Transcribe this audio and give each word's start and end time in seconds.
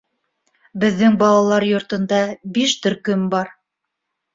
Беҙҙең 0.83 1.19
балалар 1.25 1.67
йортонда 1.69 2.25
биш 2.59 2.77
төркөм 2.87 3.33
бар. 3.37 3.59